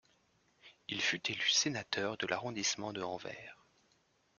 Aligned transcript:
Il 0.87 0.99
fut 0.99 1.31
élu 1.31 1.47
sénateur 1.47 2.17
de 2.17 2.25
l'arrondissement 2.25 2.91
de 2.91 3.03
Anvers. 3.03 3.67